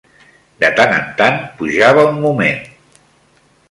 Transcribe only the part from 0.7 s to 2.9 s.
tan en tan, pujava un moment